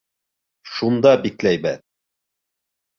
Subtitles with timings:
[0.77, 1.81] Шунда бикләйбеҙ!